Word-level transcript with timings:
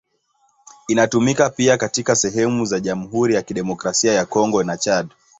Inatumika 0.87 1.49
pia 1.49 1.77
katika 1.77 2.15
sehemu 2.15 2.65
za 2.65 2.79
Jamhuri 2.79 3.33
ya 3.35 3.41
Kidemokrasia 3.41 4.13
ya 4.13 4.25
Kongo 4.25 4.63
na 4.63 4.77
Chad. 4.77 5.07